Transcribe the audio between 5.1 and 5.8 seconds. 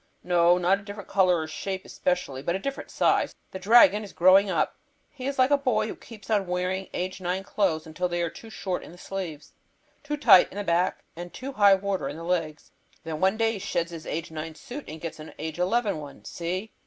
He is like a